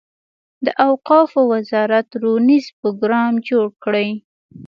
[0.65, 4.09] د اوقافو وزارت روزنیز پروګرام جوړ کړي.